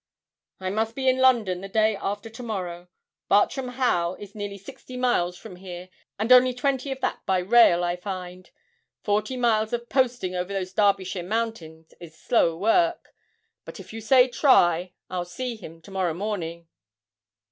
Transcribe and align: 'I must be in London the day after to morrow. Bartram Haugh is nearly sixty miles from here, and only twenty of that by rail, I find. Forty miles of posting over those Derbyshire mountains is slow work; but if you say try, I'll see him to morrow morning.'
'I 0.59 0.71
must 0.71 0.95
be 0.95 1.07
in 1.07 1.19
London 1.19 1.61
the 1.61 1.69
day 1.69 1.95
after 1.95 2.27
to 2.27 2.41
morrow. 2.41 2.87
Bartram 3.29 3.73
Haugh 3.73 4.15
is 4.15 4.33
nearly 4.33 4.57
sixty 4.57 4.97
miles 4.97 5.37
from 5.37 5.57
here, 5.57 5.89
and 6.17 6.31
only 6.31 6.55
twenty 6.55 6.91
of 6.91 6.99
that 7.01 7.23
by 7.27 7.37
rail, 7.37 7.83
I 7.83 7.97
find. 7.97 8.49
Forty 9.03 9.37
miles 9.37 9.73
of 9.73 9.89
posting 9.89 10.33
over 10.33 10.51
those 10.51 10.73
Derbyshire 10.73 11.21
mountains 11.21 11.93
is 11.99 12.17
slow 12.17 12.57
work; 12.57 13.13
but 13.63 13.79
if 13.79 13.93
you 13.93 14.01
say 14.01 14.27
try, 14.27 14.93
I'll 15.07 15.23
see 15.23 15.55
him 15.55 15.83
to 15.83 15.91
morrow 15.91 16.15
morning.' 16.15 16.67